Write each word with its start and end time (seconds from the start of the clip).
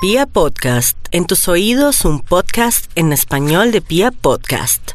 Pia 0.00 0.26
Podcast, 0.26 0.96
en 1.10 1.26
tus 1.26 1.48
oídos 1.48 2.04
un 2.04 2.20
podcast 2.20 2.88
en 2.94 3.12
español 3.12 3.72
de 3.72 3.80
Pia 3.80 4.12
Podcast. 4.12 4.92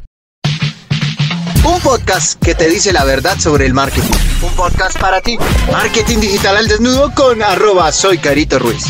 Un 1.65 1.77
podcast 1.81 2.41
que 2.41 2.55
te 2.55 2.69
dice 2.69 2.93
la 2.93 3.03
verdad 3.03 3.37
sobre 3.37 3.65
el 3.65 3.73
marketing. 3.73 4.13
Un 4.41 4.53
podcast 4.53 4.97
para 4.97 5.19
ti. 5.19 5.37
Marketing 5.69 6.19
digital 6.19 6.55
al 6.55 6.69
desnudo 6.69 7.13
con 7.13 7.43
arroba 7.43 7.91
soy 7.91 8.17
Carito 8.17 8.59
Ruiz. 8.59 8.85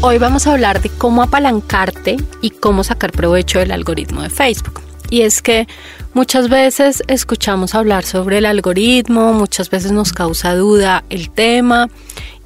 Hoy 0.00 0.16
vamos 0.16 0.46
a 0.46 0.52
hablar 0.52 0.80
de 0.80 0.88
cómo 0.88 1.22
apalancarte 1.22 2.16
y 2.40 2.48
cómo 2.48 2.84
sacar 2.84 3.12
provecho 3.12 3.58
del 3.58 3.70
algoritmo 3.70 4.22
de 4.22 4.30
Facebook. 4.30 4.80
Y 5.10 5.22
es 5.22 5.42
que 5.42 5.68
muchas 6.14 6.48
veces 6.48 7.02
escuchamos 7.06 7.74
hablar 7.74 8.06
sobre 8.06 8.38
el 8.38 8.46
algoritmo, 8.46 9.34
muchas 9.34 9.68
veces 9.68 9.92
nos 9.92 10.14
causa 10.14 10.54
duda 10.54 11.04
el 11.10 11.30
tema 11.30 11.90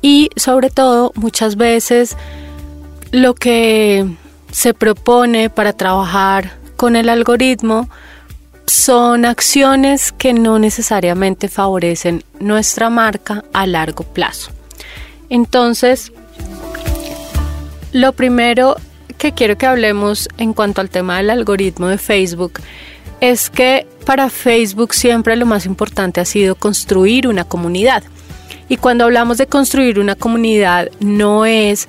y 0.02 0.30
sobre 0.36 0.70
todo 0.70 1.12
muchas 1.14 1.56
veces 1.56 2.16
lo 3.12 3.34
que 3.34 4.06
se 4.52 4.74
propone 4.74 5.50
para 5.50 5.72
trabajar 5.72 6.52
con 6.76 6.96
el 6.96 7.08
algoritmo 7.08 7.88
son 8.66 9.24
acciones 9.24 10.12
que 10.12 10.32
no 10.32 10.58
necesariamente 10.58 11.48
favorecen 11.48 12.24
nuestra 12.38 12.88
marca 12.88 13.44
a 13.52 13.66
largo 13.66 14.04
plazo. 14.04 14.52
Entonces, 15.28 16.12
lo 17.92 18.12
primero 18.12 18.76
que 19.18 19.32
quiero 19.32 19.58
que 19.58 19.66
hablemos 19.66 20.28
en 20.38 20.54
cuanto 20.54 20.80
al 20.80 20.88
tema 20.88 21.18
del 21.18 21.30
algoritmo 21.30 21.88
de 21.88 21.98
Facebook 21.98 22.60
es 23.20 23.50
que 23.50 23.86
para 24.06 24.30
Facebook 24.30 24.94
siempre 24.94 25.36
lo 25.36 25.46
más 25.46 25.66
importante 25.66 26.20
ha 26.20 26.24
sido 26.24 26.54
construir 26.54 27.28
una 27.28 27.44
comunidad. 27.44 28.02
Y 28.70 28.76
cuando 28.76 29.02
hablamos 29.02 29.36
de 29.36 29.48
construir 29.48 29.98
una 29.98 30.14
comunidad, 30.14 30.90
no 31.00 31.44
es 31.44 31.88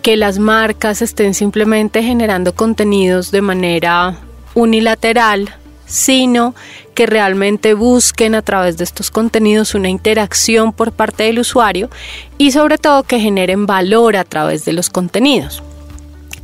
que 0.00 0.16
las 0.16 0.38
marcas 0.38 1.02
estén 1.02 1.34
simplemente 1.34 2.04
generando 2.04 2.54
contenidos 2.54 3.32
de 3.32 3.42
manera 3.42 4.16
unilateral, 4.54 5.52
sino 5.86 6.54
que 6.94 7.06
realmente 7.06 7.74
busquen 7.74 8.36
a 8.36 8.42
través 8.42 8.76
de 8.76 8.84
estos 8.84 9.10
contenidos 9.10 9.74
una 9.74 9.88
interacción 9.88 10.72
por 10.72 10.92
parte 10.92 11.24
del 11.24 11.40
usuario 11.40 11.90
y 12.38 12.52
sobre 12.52 12.78
todo 12.78 13.02
que 13.02 13.18
generen 13.18 13.66
valor 13.66 14.16
a 14.16 14.22
través 14.22 14.64
de 14.64 14.72
los 14.72 14.88
contenidos. 14.88 15.64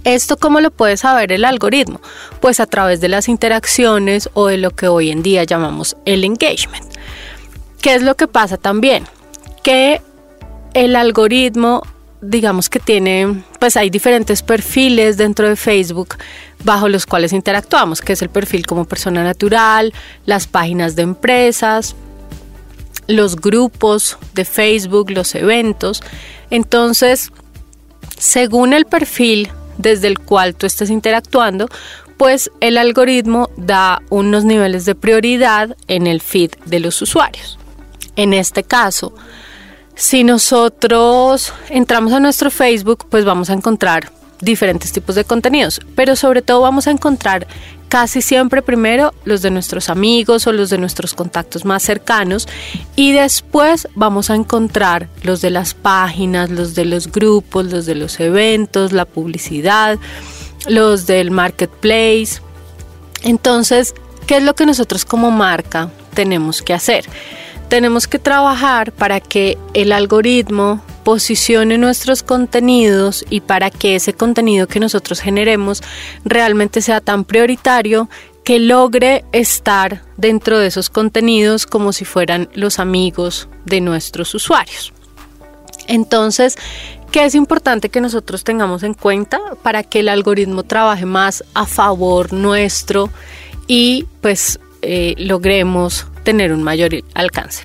¿Esto 0.02 0.36
cómo 0.36 0.60
lo 0.60 0.72
puede 0.72 0.96
saber 0.96 1.30
el 1.30 1.44
algoritmo? 1.44 2.00
Pues 2.40 2.58
a 2.58 2.66
través 2.66 3.00
de 3.00 3.08
las 3.08 3.28
interacciones 3.28 4.30
o 4.34 4.48
de 4.48 4.56
lo 4.56 4.72
que 4.72 4.88
hoy 4.88 5.12
en 5.12 5.22
día 5.22 5.44
llamamos 5.44 5.96
el 6.06 6.24
engagement. 6.24 6.86
¿Qué 7.80 7.94
es 7.94 8.02
lo 8.02 8.16
que 8.16 8.26
pasa 8.26 8.56
también? 8.56 9.04
Que 9.66 10.00
el 10.74 10.94
algoritmo 10.94 11.82
digamos 12.20 12.68
que 12.68 12.78
tiene, 12.78 13.42
pues 13.58 13.76
hay 13.76 13.90
diferentes 13.90 14.44
perfiles 14.44 15.16
dentro 15.16 15.48
de 15.48 15.56
Facebook 15.56 16.14
bajo 16.62 16.88
los 16.88 17.04
cuales 17.04 17.32
interactuamos, 17.32 18.00
que 18.00 18.12
es 18.12 18.22
el 18.22 18.28
perfil 18.28 18.64
como 18.64 18.84
persona 18.84 19.24
natural, 19.24 19.92
las 20.24 20.46
páginas 20.46 20.94
de 20.94 21.02
empresas, 21.02 21.96
los 23.08 23.34
grupos 23.34 24.18
de 24.34 24.44
Facebook, 24.44 25.10
los 25.10 25.34
eventos. 25.34 26.00
Entonces, 26.50 27.32
según 28.16 28.72
el 28.72 28.84
perfil 28.84 29.50
desde 29.78 30.06
el 30.06 30.20
cual 30.20 30.54
tú 30.54 30.66
estés 30.66 30.90
interactuando, 30.90 31.68
pues 32.16 32.52
el 32.60 32.78
algoritmo 32.78 33.50
da 33.56 34.00
unos 34.10 34.44
niveles 34.44 34.84
de 34.84 34.94
prioridad 34.94 35.76
en 35.88 36.06
el 36.06 36.20
feed 36.20 36.52
de 36.66 36.78
los 36.78 37.02
usuarios. 37.02 37.58
En 38.14 38.32
este 38.32 38.62
caso, 38.62 39.12
si 39.96 40.24
nosotros 40.24 41.52
entramos 41.70 42.12
a 42.12 42.20
nuestro 42.20 42.50
Facebook, 42.50 43.06
pues 43.08 43.24
vamos 43.24 43.48
a 43.50 43.54
encontrar 43.54 44.12
diferentes 44.40 44.92
tipos 44.92 45.14
de 45.14 45.24
contenidos, 45.24 45.80
pero 45.94 46.14
sobre 46.14 46.42
todo 46.42 46.60
vamos 46.60 46.86
a 46.86 46.90
encontrar 46.90 47.46
casi 47.88 48.20
siempre 48.20 48.60
primero 48.60 49.14
los 49.24 49.40
de 49.40 49.50
nuestros 49.50 49.88
amigos 49.88 50.46
o 50.46 50.52
los 50.52 50.68
de 50.68 50.76
nuestros 50.76 51.14
contactos 51.14 51.64
más 51.64 51.82
cercanos 51.82 52.46
y 52.94 53.12
después 53.12 53.88
vamos 53.94 54.28
a 54.28 54.34
encontrar 54.34 55.08
los 55.22 55.40
de 55.40 55.50
las 55.50 55.72
páginas, 55.72 56.50
los 56.50 56.74
de 56.74 56.84
los 56.84 57.10
grupos, 57.10 57.64
los 57.72 57.86
de 57.86 57.94
los 57.94 58.20
eventos, 58.20 58.92
la 58.92 59.06
publicidad, 59.06 59.98
los 60.68 61.06
del 61.06 61.30
marketplace. 61.30 62.42
Entonces, 63.22 63.94
¿qué 64.26 64.36
es 64.36 64.42
lo 64.42 64.54
que 64.54 64.66
nosotros 64.66 65.06
como 65.06 65.30
marca 65.30 65.90
tenemos 66.12 66.60
que 66.60 66.74
hacer? 66.74 67.06
Tenemos 67.68 68.06
que 68.06 68.18
trabajar 68.18 68.92
para 68.92 69.20
que 69.20 69.58
el 69.74 69.92
algoritmo 69.92 70.82
posicione 71.04 71.78
nuestros 71.78 72.22
contenidos 72.22 73.24
y 73.30 73.40
para 73.40 73.70
que 73.70 73.94
ese 73.94 74.12
contenido 74.12 74.66
que 74.66 74.80
nosotros 74.80 75.20
generemos 75.20 75.82
realmente 76.24 76.82
sea 76.82 77.00
tan 77.00 77.24
prioritario 77.24 78.08
que 78.44 78.58
logre 78.58 79.24
estar 79.32 80.02
dentro 80.16 80.58
de 80.58 80.68
esos 80.68 80.90
contenidos 80.90 81.66
como 81.66 81.92
si 81.92 82.04
fueran 82.04 82.48
los 82.54 82.78
amigos 82.78 83.48
de 83.64 83.80
nuestros 83.80 84.34
usuarios. 84.34 84.92
Entonces, 85.88 86.56
¿qué 87.10 87.24
es 87.24 87.34
importante 87.34 87.88
que 87.88 88.00
nosotros 88.00 88.44
tengamos 88.44 88.82
en 88.82 88.94
cuenta 88.94 89.40
para 89.62 89.82
que 89.82 90.00
el 90.00 90.08
algoritmo 90.08 90.62
trabaje 90.62 91.06
más 91.06 91.44
a 91.54 91.66
favor 91.66 92.32
nuestro 92.32 93.10
y 93.66 94.06
pues 94.20 94.60
eh, 94.82 95.14
logremos 95.18 96.06
tener 96.26 96.52
un 96.52 96.64
mayor 96.64 96.90
alcance. 97.14 97.62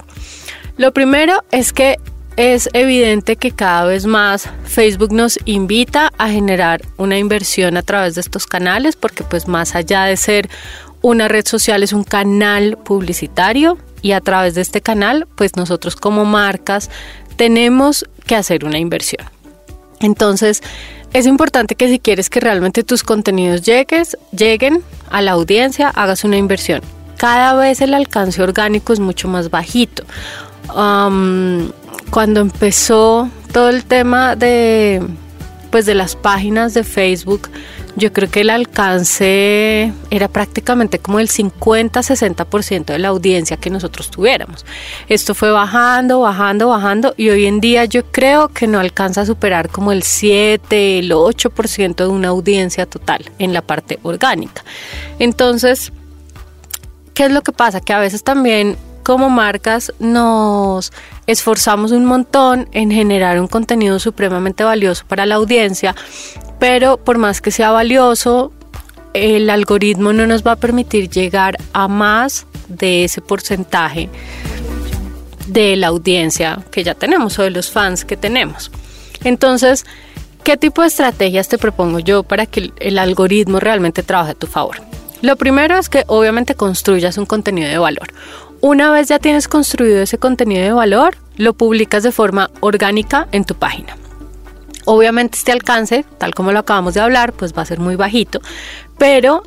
Lo 0.77 0.93
primero 0.93 1.43
es 1.51 1.73
que 1.73 1.97
es 2.37 2.69
evidente 2.73 3.35
que 3.35 3.51
cada 3.51 3.85
vez 3.85 4.05
más 4.05 4.47
Facebook 4.65 5.11
nos 5.11 5.39
invita 5.45 6.13
a 6.19 6.29
generar 6.29 6.81
una 6.97 7.17
inversión 7.17 7.75
a 7.75 7.81
través 7.81 8.13
de 8.15 8.21
estos 8.21 8.45
canales 8.45 8.95
porque 8.95 9.23
pues 9.23 9.47
más 9.47 9.73
allá 9.73 10.03
de 10.05 10.15
ser 10.15 10.47
una 11.01 11.27
red 11.27 11.45
social 11.45 11.81
es 11.81 11.91
un 11.91 12.03
canal 12.03 12.77
publicitario 12.77 13.79
y 14.03 14.11
a 14.11 14.21
través 14.21 14.53
de 14.53 14.61
este 14.61 14.79
canal 14.79 15.27
pues 15.35 15.55
nosotros 15.55 15.95
como 15.95 16.23
marcas 16.23 16.91
tenemos 17.37 18.05
que 18.27 18.35
hacer 18.35 18.63
una 18.63 18.77
inversión. 18.77 19.25
Entonces 20.01 20.61
es 21.13 21.25
importante 21.25 21.73
que 21.73 21.89
si 21.89 21.99
quieres 21.99 22.29
que 22.29 22.39
realmente 22.39 22.83
tus 22.83 23.03
contenidos 23.03 23.63
llegues, 23.63 24.17
lleguen 24.31 24.83
a 25.09 25.23
la 25.23 25.31
audiencia, 25.31 25.89
hagas 25.89 26.23
una 26.23 26.37
inversión 26.37 26.81
cada 27.17 27.53
vez 27.55 27.81
el 27.81 27.93
alcance 27.93 28.41
orgánico 28.41 28.93
es 28.93 28.99
mucho 28.99 29.27
más 29.27 29.49
bajito. 29.49 30.03
cuando 30.67 32.39
empezó 32.41 33.29
todo 33.51 33.69
el 33.69 33.85
tema 33.85 34.35
de 34.35 35.01
pues 35.71 35.85
de 35.85 35.95
las 35.95 36.17
páginas 36.17 36.73
de 36.73 36.83
Facebook, 36.83 37.49
yo 37.95 38.13
creo 38.13 38.29
que 38.29 38.41
el 38.41 38.49
alcance 38.49 39.91
era 40.09 40.27
prácticamente 40.27 40.99
como 40.99 41.19
el 41.19 41.29
50-60% 41.29 42.85
de 42.85 42.99
la 42.99 43.09
audiencia 43.09 43.57
que 43.57 43.69
nosotros 43.69 44.09
tuviéramos. 44.11 44.65
Esto 45.07 45.33
fue 45.33 45.51
bajando, 45.51 46.19
bajando, 46.21 46.67
bajando 46.69 47.13
y 47.17 47.29
hoy 47.29 47.45
en 47.45 47.59
día 47.59 47.85
yo 47.85 48.05
creo 48.05 48.49
que 48.49 48.67
no 48.67 48.79
alcanza 48.79 49.21
a 49.21 49.25
superar 49.25 49.69
como 49.69 49.91
el 49.91 50.03
7, 50.03 50.99
el 50.99 51.11
8% 51.11 51.95
de 51.95 52.07
una 52.07 52.29
audiencia 52.29 52.85
total 52.85 53.29
en 53.39 53.53
la 53.53 53.61
parte 53.61 53.99
orgánica. 54.03 54.63
Entonces, 55.19 55.91
¿qué 57.21 57.27
es 57.27 57.33
lo 57.33 57.43
que 57.43 57.51
pasa? 57.51 57.81
Que 57.81 57.93
a 57.93 57.99
veces 57.99 58.23
también 58.23 58.75
como 59.03 59.29
marcas 59.29 59.93
nos 59.99 60.91
esforzamos 61.27 61.91
un 61.91 62.03
montón 62.03 62.67
en 62.71 62.89
generar 62.89 63.39
un 63.39 63.47
contenido 63.47 63.99
supremamente 63.99 64.63
valioso 64.63 65.05
para 65.07 65.27
la 65.27 65.35
audiencia, 65.35 65.93
pero 66.59 66.97
por 66.97 67.19
más 67.19 67.39
que 67.39 67.51
sea 67.51 67.69
valioso, 67.69 68.51
el 69.13 69.51
algoritmo 69.51 70.13
no 70.13 70.25
nos 70.25 70.41
va 70.41 70.53
a 70.53 70.55
permitir 70.55 71.11
llegar 71.11 71.57
a 71.73 71.87
más 71.87 72.47
de 72.69 73.03
ese 73.03 73.21
porcentaje 73.21 74.09
de 75.45 75.75
la 75.75 75.89
audiencia 75.89 76.65
que 76.71 76.83
ya 76.83 76.95
tenemos 76.95 77.37
o 77.37 77.43
de 77.43 77.51
los 77.51 77.69
fans 77.69 78.03
que 78.03 78.17
tenemos. 78.17 78.71
Entonces, 79.23 79.85
¿qué 80.43 80.57
tipo 80.57 80.81
de 80.81 80.87
estrategias 80.87 81.49
te 81.49 81.59
propongo 81.59 81.99
yo 81.99 82.23
para 82.23 82.47
que 82.47 82.71
el 82.79 82.97
algoritmo 82.97 83.59
realmente 83.59 84.01
trabaje 84.01 84.31
a 84.31 84.33
tu 84.33 84.47
favor? 84.47 84.90
Lo 85.21 85.35
primero 85.35 85.77
es 85.77 85.89
que 85.89 86.03
obviamente 86.07 86.55
construyas 86.55 87.17
un 87.17 87.25
contenido 87.25 87.69
de 87.69 87.77
valor. 87.77 88.07
Una 88.59 88.91
vez 88.91 89.07
ya 89.07 89.19
tienes 89.19 89.47
construido 89.47 90.01
ese 90.01 90.17
contenido 90.17 90.63
de 90.63 90.71
valor, 90.71 91.17
lo 91.37 91.53
publicas 91.53 92.03
de 92.03 92.11
forma 92.11 92.49
orgánica 92.59 93.27
en 93.31 93.45
tu 93.45 93.55
página. 93.55 93.97
Obviamente 94.85 95.37
este 95.37 95.51
alcance, 95.51 96.05
tal 96.17 96.33
como 96.33 96.51
lo 96.51 96.59
acabamos 96.59 96.95
de 96.95 97.01
hablar, 97.01 97.33
pues 97.33 97.55
va 97.55 97.61
a 97.61 97.65
ser 97.65 97.79
muy 97.79 97.95
bajito, 97.95 98.39
pero 98.97 99.43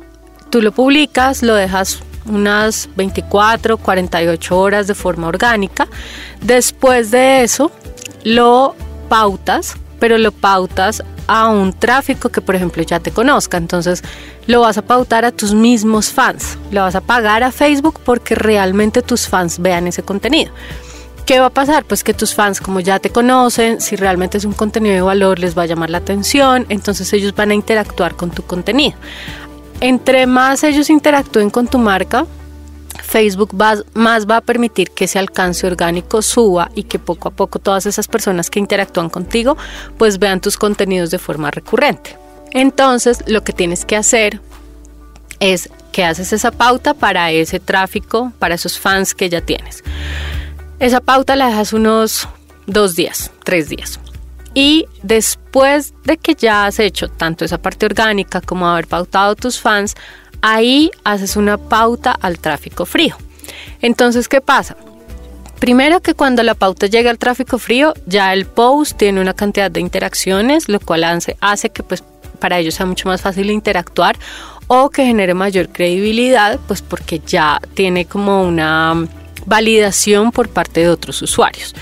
tú 0.49 0.61
lo 0.61 0.71
publicas, 0.71 1.43
lo 1.43 1.55
dejas 1.55 1.99
unas 2.25 2.89
24, 2.95 3.77
48 3.77 4.57
horas 4.57 4.87
de 4.87 4.95
forma 4.95 5.27
orgánica. 5.27 5.87
Después 6.41 7.11
de 7.11 7.43
eso, 7.43 7.71
lo 8.23 8.75
pautas, 9.09 9.75
pero 9.99 10.17
lo 10.17 10.31
pautas 10.31 11.03
a 11.27 11.47
un 11.47 11.73
tráfico 11.73 12.29
que 12.29 12.41
por 12.41 12.55
ejemplo 12.55 12.83
ya 12.83 12.99
te 12.99 13.11
conozca. 13.11 13.57
Entonces 13.57 14.03
lo 14.47 14.61
vas 14.61 14.77
a 14.77 14.81
pautar 14.81 15.25
a 15.25 15.31
tus 15.31 15.53
mismos 15.53 16.09
fans. 16.09 16.57
Lo 16.71 16.81
vas 16.81 16.95
a 16.95 17.01
pagar 17.01 17.43
a 17.43 17.51
Facebook 17.51 17.99
porque 18.03 18.35
realmente 18.35 19.01
tus 19.01 19.27
fans 19.27 19.59
vean 19.59 19.87
ese 19.87 20.03
contenido. 20.03 20.51
¿Qué 21.25 21.39
va 21.39 21.47
a 21.47 21.49
pasar? 21.49 21.85
Pues 21.85 22.03
que 22.03 22.13
tus 22.13 22.35
fans, 22.35 22.61
como 22.61 22.79
ya 22.79 22.99
te 22.99 23.09
conocen, 23.09 23.81
si 23.81 23.95
realmente 23.95 24.37
es 24.37 24.45
un 24.45 24.53
contenido 24.53 24.93
de 24.93 25.01
valor, 25.01 25.39
les 25.39 25.57
va 25.57 25.63
a 25.63 25.65
llamar 25.65 25.89
la 25.89 25.97
atención, 25.97 26.67
entonces 26.69 27.11
ellos 27.13 27.33
van 27.33 27.49
a 27.49 27.55
interactuar 27.55 28.15
con 28.15 28.29
tu 28.29 28.43
contenido. 28.43 28.95
Entre 29.81 30.27
más 30.27 30.63
ellos 30.63 30.91
interactúen 30.91 31.49
con 31.49 31.67
tu 31.67 31.79
marca, 31.79 32.27
Facebook 33.03 33.53
más 33.93 34.27
va 34.27 34.37
a 34.37 34.41
permitir 34.41 34.91
que 34.91 35.05
ese 35.05 35.19
alcance 35.19 35.67
orgánico 35.67 36.21
suba 36.21 36.69
y 36.75 36.83
que 36.83 36.99
poco 36.99 37.29
a 37.29 37.31
poco 37.31 37.59
todas 37.59 37.85
esas 37.85 38.07
personas 38.07 38.49
que 38.49 38.59
interactúan 38.59 39.09
contigo 39.09 39.57
pues 39.97 40.19
vean 40.19 40.41
tus 40.41 40.57
contenidos 40.57 41.11
de 41.11 41.19
forma 41.19 41.51
recurrente. 41.51 42.17
Entonces 42.51 43.23
lo 43.27 43.43
que 43.43 43.53
tienes 43.53 43.85
que 43.85 43.95
hacer 43.95 44.39
es 45.39 45.69
que 45.91 46.03
haces 46.03 46.33
esa 46.33 46.51
pauta 46.51 46.93
para 46.93 47.31
ese 47.31 47.59
tráfico, 47.59 48.31
para 48.39 48.55
esos 48.55 48.79
fans 48.79 49.13
que 49.13 49.29
ya 49.29 49.41
tienes. 49.41 49.83
Esa 50.79 50.99
pauta 50.99 51.35
la 51.35 51.47
dejas 51.47 51.73
unos 51.73 52.27
dos 52.65 52.95
días, 52.95 53.31
tres 53.43 53.69
días. 53.69 53.99
Y 54.53 54.87
después 55.03 55.93
de 56.05 56.17
que 56.17 56.33
ya 56.33 56.65
has 56.65 56.79
hecho 56.79 57.09
tanto 57.09 57.43
esa 57.43 57.57
parte 57.57 57.85
orgánica 57.85 58.39
como 58.39 58.67
haber 58.67 58.87
pautado 58.87 59.35
tus 59.35 59.59
fans, 59.59 59.95
ahí 60.41 60.91
haces 61.03 61.35
una 61.35 61.57
pauta 61.57 62.11
al 62.11 62.39
tráfico 62.39 62.85
frío. 62.85 63.15
Entonces, 63.81 64.27
¿qué 64.27 64.41
pasa? 64.41 64.75
Primero 65.59 66.01
que 66.01 66.13
cuando 66.13 66.43
la 66.43 66.53
pauta 66.53 66.87
llega 66.87 67.09
al 67.09 67.17
tráfico 67.17 67.57
frío, 67.57 67.93
ya 68.05 68.33
el 68.33 68.45
post 68.45 68.97
tiene 68.97 69.21
una 69.21 69.33
cantidad 69.33 69.71
de 69.71 69.79
interacciones, 69.79 70.67
lo 70.67 70.79
cual 70.79 71.03
hace, 71.03 71.69
que 71.69 71.81
pues 71.81 72.03
para 72.39 72.59
ellos 72.59 72.75
sea 72.75 72.85
mucho 72.85 73.07
más 73.07 73.21
fácil 73.21 73.49
interactuar 73.49 74.17
o 74.67 74.89
que 74.89 75.05
genere 75.05 75.33
mayor 75.33 75.69
credibilidad, 75.69 76.59
pues 76.67 76.81
porque 76.81 77.21
ya 77.25 77.59
tiene 77.73 78.05
como 78.05 78.43
una 78.43 79.07
validación 79.45 80.31
por 80.31 80.49
parte 80.49 80.81
de 80.81 80.89
otros 80.89 81.21
usuarios. 81.21 81.73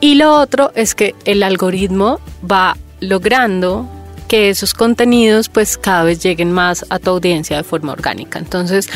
Y 0.00 0.14
lo 0.14 0.34
otro 0.34 0.72
es 0.74 0.94
que 0.94 1.14
el 1.24 1.42
algoritmo 1.42 2.20
va 2.50 2.76
logrando 3.00 3.86
que 4.30 4.48
esos 4.48 4.74
contenidos 4.74 5.48
pues 5.48 5.76
cada 5.76 6.04
vez 6.04 6.22
lleguen 6.22 6.52
más 6.52 6.86
a 6.88 7.00
tu 7.00 7.10
audiencia 7.10 7.56
de 7.56 7.64
forma 7.64 7.90
orgánica. 7.90 8.38
Entonces, 8.38 8.88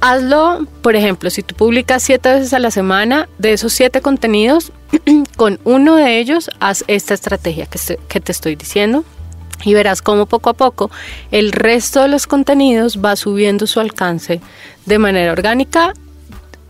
hazlo, 0.00 0.64
por 0.80 0.94
ejemplo, 0.94 1.28
si 1.28 1.42
tú 1.42 1.56
publicas 1.56 2.04
siete 2.04 2.32
veces 2.32 2.54
a 2.54 2.60
la 2.60 2.70
semana, 2.70 3.28
de 3.38 3.52
esos 3.52 3.72
siete 3.72 4.00
contenidos, 4.00 4.70
con 5.36 5.58
uno 5.64 5.96
de 5.96 6.20
ellos 6.20 6.50
haz 6.60 6.84
esta 6.86 7.14
estrategia 7.14 7.66
que, 7.66 7.98
que 8.06 8.20
te 8.20 8.30
estoy 8.30 8.54
diciendo 8.54 9.04
y 9.64 9.74
verás 9.74 10.02
cómo 10.02 10.26
poco 10.26 10.50
a 10.50 10.54
poco 10.54 10.88
el 11.32 11.50
resto 11.50 12.02
de 12.02 12.08
los 12.08 12.28
contenidos 12.28 13.04
va 13.04 13.16
subiendo 13.16 13.66
su 13.66 13.80
alcance 13.80 14.40
de 14.86 14.98
manera 15.00 15.32
orgánica 15.32 15.94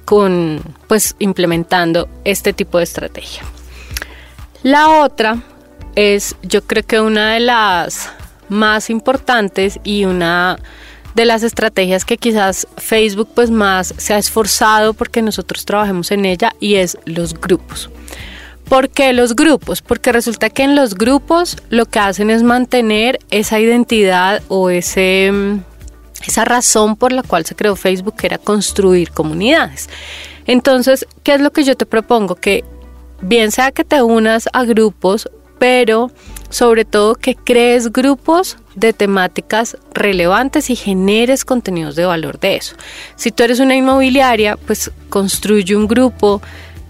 con 0.07 0.63
pues 0.89 1.17
implementando 1.19 2.09
este 2.25 2.55
tipo 2.55 2.79
de 2.79 2.85
estrategia. 2.85 3.43
La 4.63 5.03
otra 5.03 5.43
es 5.95 6.37
yo 6.43 6.63
creo 6.63 6.83
que 6.83 7.01
una 7.01 7.35
de 7.35 7.41
las 7.41 8.11
más 8.49 8.91
importantes 8.91 9.81
y 9.85 10.05
una 10.05 10.59
de 11.15 11.25
las 11.25 11.43
estrategias 11.43 12.05
que 12.05 12.19
quizás 12.19 12.67
Facebook 12.77 13.29
pues 13.35 13.51
más 13.51 13.95
se 13.97 14.15
ha 14.15 14.19
esforzado 14.19 14.95
porque 14.95 15.23
nosotros 15.23 15.65
trabajemos 15.65 16.11
en 16.11 16.25
ella 16.25 16.53
y 16.61 16.77
es 16.77 16.99
los 17.05 17.35
grupos. 17.35 17.91
¿Por 18.69 18.89
qué 18.89 19.13
los 19.13 19.37
grupos? 19.37 19.83
Porque 19.83 20.11
resulta 20.11 20.51
que 20.51 20.63
en 20.63 20.75
los 20.75 20.95
grupos 20.95 21.57
lo 21.69 21.87
que 21.87 21.99
hacen 21.99 22.31
es 22.31 22.43
mantener 22.43 23.19
esa 23.31 23.61
identidad 23.61 24.43
o 24.49 24.71
ese 24.71 25.31
esa 26.27 26.45
razón 26.47 26.97
por 26.97 27.13
la 27.13 27.23
cual 27.23 27.45
se 27.45 27.55
creó 27.55 27.77
Facebook 27.77 28.15
era 28.23 28.39
construir 28.39 29.11
comunidades. 29.11 29.91
Entonces, 30.47 31.07
¿qué 31.23 31.35
es 31.35 31.41
lo 31.41 31.53
que 31.53 31.65
yo 31.65 31.77
te 31.77 31.85
propongo? 31.85 32.35
Que 32.35 32.65
bien 33.21 33.51
sea 33.51 33.73
que 33.73 33.85
te 33.85 34.03
unas 34.03 34.49
a 34.53 34.65
grupos, 34.65 35.29
pero 35.59 36.11
sobre 36.51 36.85
todo 36.85 37.15
que 37.15 37.35
crees 37.35 37.93
grupos 37.93 38.59
de 38.75 38.93
temáticas 38.93 39.77
relevantes 39.93 40.71
y 40.71 40.77
generes 40.77 41.45
contenidos 41.45 41.97
de 41.97 42.05
valor 42.05 42.39
de 42.39 42.57
eso. 42.57 42.77
Si 43.17 43.33
tú 43.33 43.43
eres 43.43 43.61
una 43.61 43.75
inmobiliaria, 43.75 44.57
pues 44.57 44.91
construye 45.09 45.75
un 45.75 45.89
grupo 45.89 46.41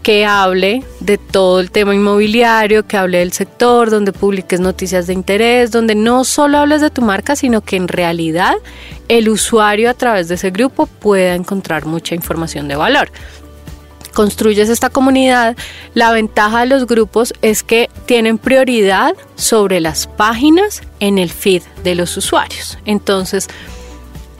que 0.04 0.26
hable 0.26 0.84
de 1.00 1.16
todo 1.16 1.60
el 1.60 1.70
tema 1.70 1.94
inmobiliario, 1.94 2.86
que 2.86 2.98
hable 2.98 3.20
del 3.20 3.32
sector, 3.32 3.88
donde 3.88 4.12
publiques 4.12 4.60
noticias 4.60 5.06
de 5.06 5.14
interés, 5.14 5.70
donde 5.70 5.94
no 5.94 6.24
solo 6.24 6.58
hables 6.58 6.82
de 6.82 6.90
tu 6.90 7.00
marca, 7.00 7.34
sino 7.34 7.62
que 7.62 7.76
en 7.76 7.88
realidad 7.88 8.54
el 9.08 9.30
usuario 9.30 9.88
a 9.88 9.94
través 9.94 10.28
de 10.28 10.34
ese 10.34 10.50
grupo 10.50 10.84
pueda 10.84 11.34
encontrar 11.34 11.86
mucha 11.86 12.14
información 12.14 12.68
de 12.68 12.76
valor. 12.76 13.10
Construyes 14.14 14.68
esta 14.68 14.90
comunidad, 14.90 15.56
la 15.92 16.12
ventaja 16.12 16.60
de 16.60 16.66
los 16.66 16.86
grupos 16.86 17.34
es 17.42 17.62
que 17.62 17.90
tienen 18.06 18.38
prioridad 18.38 19.14
sobre 19.34 19.80
las 19.80 20.06
páginas 20.06 20.82
en 21.00 21.18
el 21.18 21.30
feed 21.30 21.62
de 21.82 21.96
los 21.96 22.16
usuarios. 22.16 22.78
Entonces, 22.86 23.48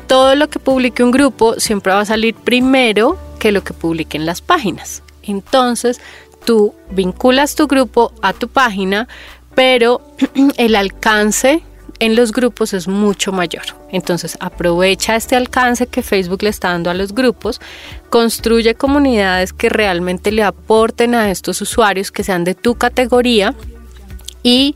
todo 0.07 0.37
lo 0.37 0.49
que 0.49 0.61
publique 0.61 1.03
un 1.03 1.11
grupo 1.11 1.59
siempre 1.59 1.93
va 1.93 2.01
a 2.01 2.07
salir 2.07 2.35
primero 2.35 3.19
que 3.41 3.53
lo 3.53 3.65
que 3.65 3.75
publiquen 3.75 4.27
las 4.27 4.41
páginas. 4.41 5.03
Entonces, 5.25 6.01
tú 6.45 6.75
vinculas 6.91 7.57
tu 7.57 7.67
grupo 7.67 8.13
a 8.23 8.33
tu 8.33 8.49
página, 8.49 9.09
pero 9.55 10.01
el 10.57 10.77
alcance 10.77 11.63
en 11.99 12.17
los 12.17 12.33
grupos 12.33 12.75
es 12.75 12.89
mucho 12.89 13.33
mayor. 13.33 13.65
Entonces 13.91 14.37
aprovecha 14.41 15.17
este 15.17 15.37
alcance 15.37 15.87
que 15.87 16.03
Facebook 16.03 16.43
le 16.43 16.51
está 16.51 16.69
dando 16.69 16.91
a 16.91 16.95
los 16.95 17.15
grupos, 17.15 17.61
construye 18.11 18.75
comunidades 18.75 19.53
que 19.53 19.69
realmente 19.69 20.33
le 20.33 20.43
aporten 20.43 21.15
a 21.15 21.31
estos 21.31 21.61
usuarios 21.61 22.11
que 22.11 22.25
sean 22.25 22.45
de 22.45 22.55
tu 22.55 22.75
categoría 22.75 23.55
y 24.43 24.75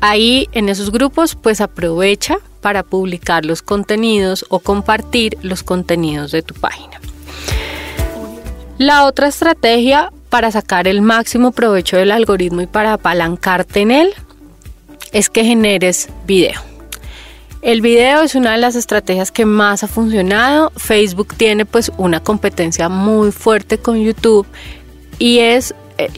ahí 0.00 0.48
en 0.52 0.68
esos 0.68 0.90
grupos 0.92 1.34
pues 1.34 1.60
aprovecha 1.60 2.38
para 2.60 2.82
publicar 2.82 3.44
los 3.44 3.62
contenidos 3.62 4.44
o 4.48 4.60
compartir 4.60 5.38
los 5.42 5.62
contenidos 5.62 6.32
de 6.32 6.42
tu 6.42 6.54
página. 6.54 7.00
La 8.78 9.04
otra 9.04 9.28
estrategia 9.28 10.12
para 10.30 10.50
sacar 10.50 10.86
el 10.86 11.02
máximo 11.02 11.52
provecho 11.52 11.96
del 11.96 12.12
algoritmo 12.12 12.62
y 12.62 12.66
para 12.66 12.94
apalancarte 12.94 13.80
en 13.80 13.90
él 13.90 14.14
es 15.12 15.28
que 15.28 15.44
generes 15.44 16.08
video. 16.26 16.60
El 17.62 17.82
video 17.82 18.22
es 18.22 18.34
una 18.34 18.52
de 18.52 18.58
las 18.58 18.74
estrategias 18.74 19.30
que 19.30 19.44
más 19.44 19.84
ha 19.84 19.88
funcionado. 19.88 20.72
Facebook 20.76 21.34
tiene 21.36 21.66
pues 21.66 21.92
una 21.98 22.20
competencia 22.20 22.88
muy 22.88 23.32
fuerte 23.32 23.78
con 23.78 24.02
YouTube 24.02 24.46
y 25.18 25.40
es 25.40 25.74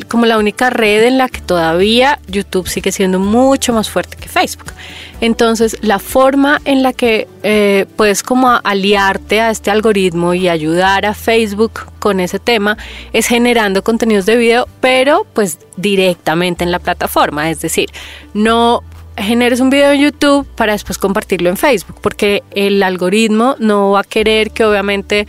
como 0.09 0.27
la 0.27 0.39
única 0.39 0.71
red 0.71 1.05
en 1.05 1.19
la 1.19 1.29
que 1.29 1.41
todavía 1.41 2.19
YouTube 2.29 2.69
sigue 2.69 2.93
siendo 2.93 3.19
mucho 3.19 3.73
más 3.73 3.91
fuerte 3.91 4.17
que 4.17 4.29
Facebook. 4.29 4.73
Entonces, 5.21 5.77
la 5.83 5.99
forma 5.99 6.61
en 6.65 6.83
la 6.83 6.93
que 6.93 7.29
eh, 7.43 7.87
puedes 7.97 8.23
como 8.23 8.49
aliarte 8.65 9.41
a 9.41 9.51
este 9.51 9.71
algoritmo 9.71 10.35
y 10.35 10.49
ayudar 10.49 11.07
a 11.07 11.15
Facebook 11.15 11.73
con 11.99 12.19
ese 12.19 12.39
tema 12.39 12.77
es 13.13 13.27
generando 13.29 13.83
contenidos 13.85 14.27
de 14.27 14.37
video, 14.37 14.69
pero 14.81 15.27
pues 15.33 15.59
directamente 15.77 16.65
en 16.65 16.73
la 16.73 16.81
plataforma. 16.81 17.51
Es 17.51 17.61
decir, 17.61 17.89
no 18.35 18.83
generes 19.17 19.61
un 19.61 19.71
video 19.71 19.93
en 19.93 20.01
YouTube 20.01 20.47
para 20.57 20.73
después 20.73 20.99
compartirlo 20.99 21.51
en 21.51 21.57
Facebook, 21.57 21.99
porque 22.01 22.43
el 22.51 22.83
algoritmo 22.83 23.57
no 23.59 23.93
va 23.93 24.01
a 24.01 24.05
querer 24.05 24.51
que 24.51 24.65
obviamente 24.65 25.27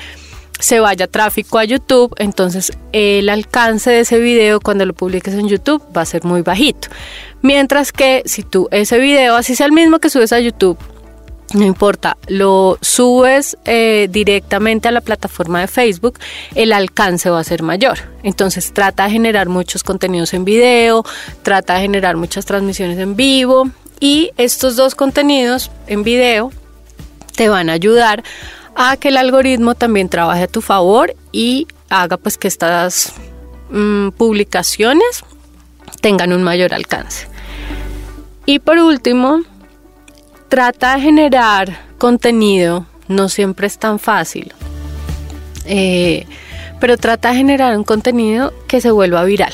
se 0.63 0.79
vaya 0.79 1.07
tráfico 1.07 1.57
a 1.57 1.65
YouTube, 1.65 2.15
entonces 2.17 2.71
el 2.93 3.27
alcance 3.27 3.91
de 3.91 3.99
ese 3.99 4.17
video 4.17 4.61
cuando 4.61 4.85
lo 4.85 4.93
publiques 4.93 5.33
en 5.33 5.49
YouTube 5.49 5.83
va 5.95 6.03
a 6.03 6.05
ser 6.05 6.23
muy 6.23 6.41
bajito. 6.41 6.87
Mientras 7.41 7.91
que 7.91 8.23
si 8.25 8.43
tú 8.43 8.69
ese 8.71 8.97
video, 8.97 9.35
así 9.35 9.55
sea 9.55 9.65
el 9.65 9.73
mismo 9.73 9.99
que 9.99 10.09
subes 10.09 10.31
a 10.31 10.39
YouTube, 10.39 10.77
no 11.53 11.65
importa, 11.65 12.15
lo 12.27 12.77
subes 12.79 13.57
eh, 13.65 14.07
directamente 14.09 14.87
a 14.87 14.91
la 14.93 15.01
plataforma 15.01 15.59
de 15.59 15.67
Facebook, 15.67 16.17
el 16.55 16.71
alcance 16.71 17.29
va 17.29 17.41
a 17.41 17.43
ser 17.43 17.61
mayor. 17.61 17.99
Entonces 18.23 18.71
trata 18.71 19.03
de 19.03 19.11
generar 19.11 19.49
muchos 19.49 19.83
contenidos 19.83 20.33
en 20.33 20.45
video, 20.45 21.03
trata 21.41 21.73
de 21.73 21.81
generar 21.81 22.15
muchas 22.15 22.45
transmisiones 22.45 22.99
en 22.99 23.17
vivo 23.17 23.69
y 23.99 24.31
estos 24.37 24.77
dos 24.77 24.95
contenidos 24.95 25.71
en 25.87 26.03
video 26.03 26.53
te 27.35 27.49
van 27.49 27.69
a 27.69 27.73
ayudar 27.73 28.23
a 28.75 28.97
que 28.97 29.09
el 29.09 29.17
algoritmo 29.17 29.75
también 29.75 30.09
trabaje 30.09 30.43
a 30.43 30.47
tu 30.47 30.61
favor 30.61 31.15
y 31.31 31.67
haga 31.89 32.17
pues 32.17 32.37
que 32.37 32.47
estas 32.47 33.13
mm, 33.69 34.09
publicaciones 34.09 35.23
tengan 36.01 36.33
un 36.33 36.43
mayor 36.43 36.73
alcance. 36.73 37.27
Y 38.45 38.59
por 38.59 38.77
último, 38.77 39.41
trata 40.49 40.95
de 40.95 41.01
generar 41.01 41.79
contenido, 41.97 42.85
no 43.07 43.29
siempre 43.29 43.67
es 43.67 43.77
tan 43.77 43.99
fácil, 43.99 44.53
eh, 45.65 46.25
pero 46.79 46.97
trata 46.97 47.29
de 47.29 47.37
generar 47.37 47.77
un 47.77 47.83
contenido 47.83 48.53
que 48.67 48.81
se 48.81 48.91
vuelva 48.91 49.23
viral. 49.23 49.53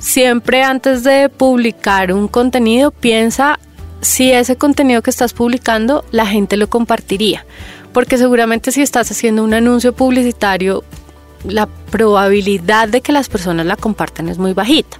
Siempre 0.00 0.62
antes 0.62 1.02
de 1.02 1.28
publicar 1.28 2.12
un 2.12 2.28
contenido, 2.28 2.92
piensa 2.92 3.58
si 4.00 4.30
ese 4.30 4.56
contenido 4.56 5.02
que 5.02 5.10
estás 5.10 5.32
publicando 5.32 6.04
la 6.12 6.24
gente 6.24 6.56
lo 6.56 6.70
compartiría 6.70 7.44
porque 7.98 8.16
seguramente 8.16 8.70
si 8.70 8.80
estás 8.80 9.10
haciendo 9.10 9.42
un 9.42 9.52
anuncio 9.54 9.92
publicitario 9.92 10.84
la 11.42 11.66
probabilidad 11.66 12.86
de 12.86 13.00
que 13.00 13.10
las 13.10 13.28
personas 13.28 13.66
la 13.66 13.74
compartan 13.74 14.28
es 14.28 14.38
muy 14.38 14.52
bajita. 14.52 14.98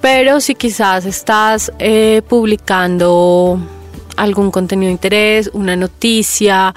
Pero 0.00 0.40
si 0.40 0.56
quizás 0.56 1.06
estás 1.06 1.70
eh, 1.78 2.20
publicando 2.28 3.60
algún 4.16 4.50
contenido 4.50 4.88
de 4.88 4.92
interés, 4.94 5.50
una 5.52 5.76
noticia, 5.76 6.74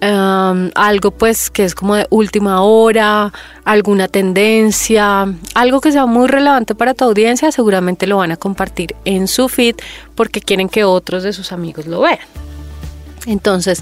em, 0.00 0.72
algo 0.74 1.12
pues 1.12 1.48
que 1.48 1.62
es 1.62 1.76
como 1.76 1.94
de 1.94 2.08
última 2.10 2.62
hora, 2.62 3.32
alguna 3.64 4.08
tendencia, 4.08 5.32
algo 5.54 5.80
que 5.80 5.92
sea 5.92 6.06
muy 6.06 6.26
relevante 6.26 6.74
para 6.74 6.92
tu 6.92 7.04
audiencia, 7.04 7.52
seguramente 7.52 8.08
lo 8.08 8.16
van 8.16 8.32
a 8.32 8.36
compartir 8.36 8.96
en 9.04 9.28
su 9.28 9.48
feed 9.48 9.76
porque 10.16 10.40
quieren 10.40 10.68
que 10.68 10.82
otros 10.82 11.22
de 11.22 11.32
sus 11.32 11.52
amigos 11.52 11.86
lo 11.86 12.00
vean. 12.00 12.18
Entonces, 13.26 13.80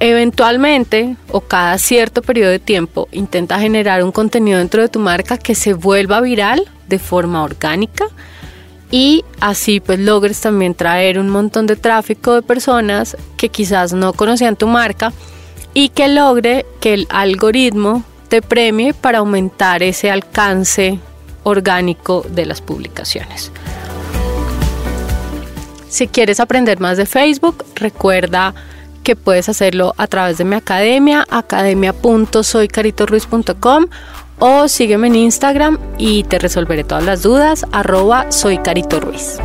eventualmente 0.00 1.16
o 1.30 1.40
cada 1.40 1.78
cierto 1.78 2.22
periodo 2.22 2.50
de 2.50 2.58
tiempo 2.58 3.08
intenta 3.12 3.58
generar 3.58 4.02
un 4.04 4.12
contenido 4.12 4.58
dentro 4.58 4.82
de 4.82 4.88
tu 4.88 4.98
marca 4.98 5.38
que 5.38 5.54
se 5.54 5.72
vuelva 5.72 6.20
viral 6.20 6.68
de 6.88 6.98
forma 6.98 7.42
orgánica 7.42 8.06
y 8.90 9.24
así 9.40 9.80
pues 9.80 9.98
logres 9.98 10.40
también 10.40 10.74
traer 10.74 11.18
un 11.18 11.28
montón 11.28 11.66
de 11.66 11.76
tráfico 11.76 12.34
de 12.34 12.42
personas 12.42 13.16
que 13.36 13.48
quizás 13.48 13.92
no 13.92 14.12
conocían 14.12 14.56
tu 14.56 14.66
marca 14.66 15.12
y 15.74 15.88
que 15.88 16.08
logre 16.08 16.66
que 16.80 16.94
el 16.94 17.06
algoritmo 17.10 18.04
te 18.28 18.42
premie 18.42 18.94
para 18.94 19.18
aumentar 19.18 19.82
ese 19.82 20.10
alcance 20.10 20.98
orgánico 21.42 22.24
de 22.28 22.46
las 22.46 22.60
publicaciones. 22.60 23.52
Si 25.88 26.08
quieres 26.08 26.40
aprender 26.40 26.80
más 26.80 26.96
de 26.96 27.06
Facebook, 27.06 27.64
recuerda 27.74 28.54
que 29.06 29.14
puedes 29.14 29.48
hacerlo 29.48 29.94
a 29.98 30.08
través 30.08 30.36
de 30.36 30.44
mi 30.44 30.56
academia, 30.56 31.24
academia.soycaritorruiz.com 31.30 33.86
o 34.40 34.66
sígueme 34.66 35.06
en 35.06 35.14
Instagram 35.14 35.78
y 35.96 36.24
te 36.24 36.40
resolveré 36.40 36.82
todas 36.82 37.04
las 37.04 37.22
dudas, 37.22 37.64
arroba 37.70 38.32
soy 38.32 38.58
Ruiz. 38.58 39.38